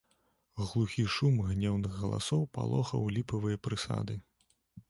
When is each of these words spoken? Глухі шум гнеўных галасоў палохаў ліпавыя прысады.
Глухі 0.69 1.03
шум 1.15 1.35
гнеўных 1.49 1.93
галасоў 2.01 2.41
палохаў 2.57 3.07
ліпавыя 3.19 3.63
прысады. 3.69 4.19